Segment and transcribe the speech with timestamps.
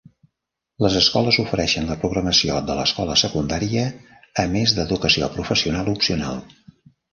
[0.85, 3.85] Les escoles ofereixen la programació de l'escola secundària,
[4.47, 6.45] a més d'educació professional opcional.